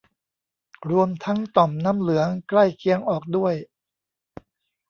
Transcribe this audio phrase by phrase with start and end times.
[0.89, 3.55] รวมทั้งต่อมน้ำเหลืองใกล้เคียงออกด้วย